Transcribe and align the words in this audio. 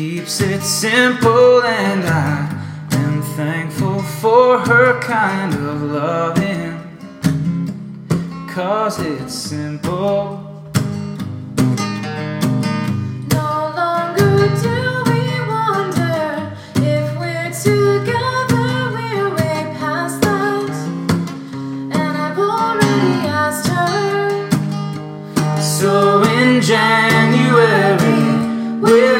keeps 0.00 0.40
it 0.40 0.62
simple, 0.62 1.62
and 1.62 2.02
I 2.06 2.48
am 2.92 3.20
thankful 3.36 4.00
for 4.20 4.58
her 4.58 4.98
kind 5.02 5.52
of 5.52 5.82
loving. 5.82 6.72
Cause 8.48 8.98
it's 8.98 9.34
simple. 9.34 10.40
No 13.38 13.52
longer 13.80 14.48
do 14.66 14.78
we 15.10 15.22
wonder 15.54 16.56
if 16.76 17.06
we're 17.20 17.52
together, 17.68 18.70
we're 18.96 19.28
way 19.36 19.60
past 19.80 20.22
that. 20.22 20.70
And 22.00 22.12
I've 22.24 22.38
already 22.38 23.16
asked 23.42 23.68
her. 23.68 24.48
So 25.60 26.22
in 26.22 26.62
January, 26.62 28.20
we're 28.80 29.19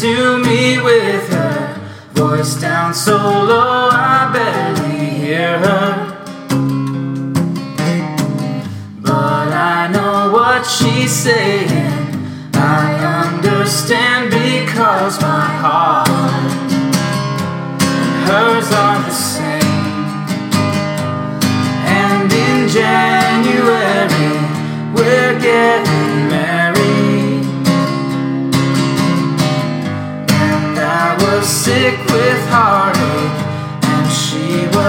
to 0.00 0.38
me 0.38 0.80
with 0.80 1.28
her 1.28 1.78
voice 2.12 2.58
down 2.58 2.94
so 2.94 3.18
low, 3.18 3.90
I 3.92 4.30
barely 4.32 5.10
hear 5.10 5.58
her. 5.58 6.16
But 9.02 9.48
I 9.52 9.88
know 9.92 10.32
what 10.32 10.64
she's 10.64 11.12
saying. 11.12 11.99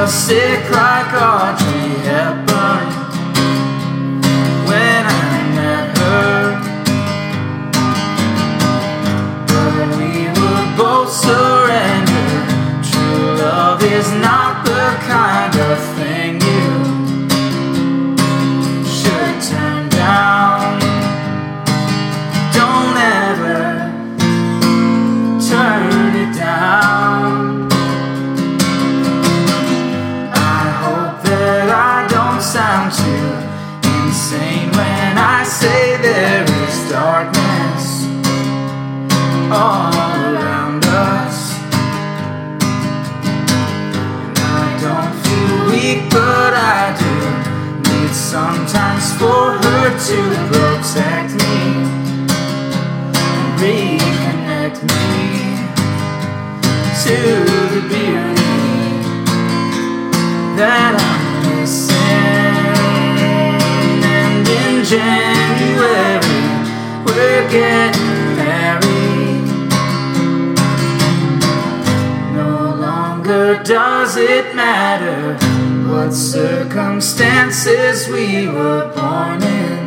Sick 0.07 0.69
like 0.71 1.13
Audrey 1.13 1.99
Hepburn. 2.05 2.50
All 39.61 39.93
around 40.33 40.83
us. 40.85 41.37
I 44.57 44.67
don't 44.85 45.13
feel 45.23 45.57
weak, 45.69 46.01
but 46.09 46.53
I 46.53 46.97
do 47.01 47.13
need 47.89 48.13
sometimes 48.13 49.05
for 49.19 49.43
her 49.63 49.85
to 50.09 50.19
protect 50.51 51.31
me 51.43 51.57
and 53.29 53.47
reconnect 53.61 54.77
me 54.91 55.07
to 57.03 57.17
the 57.73 57.81
beauty 57.91 58.57
that 60.57 60.93
I'm 61.09 61.23
missing. 61.45 61.95
And 64.17 64.47
in 64.47 64.75
does 73.71 74.17
it 74.17 74.53
matter 74.53 75.33
what 75.89 76.11
circumstances 76.11 78.09
we 78.09 78.45
were 78.45 78.91
born 78.93 79.41
in. 79.41 79.79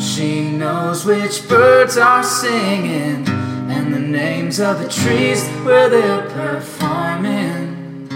She 0.00 0.50
knows 0.50 1.04
which 1.04 1.48
birds 1.48 1.96
are 1.96 2.24
singing 2.24 3.24
and 3.70 3.94
the 3.94 4.00
names 4.00 4.58
of 4.58 4.80
the 4.80 4.88
trees 4.88 5.48
where 5.64 5.88
they're 5.88 6.28
performing 6.30 8.08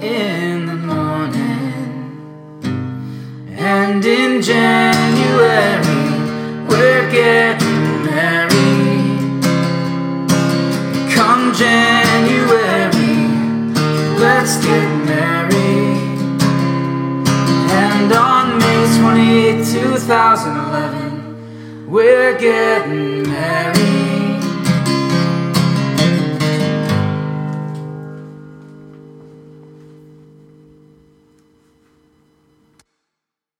in 0.00 0.64
the 0.64 0.76
morning. 0.76 2.22
And 3.58 4.02
in 4.02 4.40
January, 4.40 5.84
we're 6.66 7.10
getting 7.12 7.53
getting 22.38 23.22
married. 23.22 23.83